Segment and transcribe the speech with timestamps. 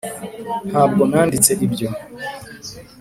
[0.69, 1.87] ntabwo nanditse ibyo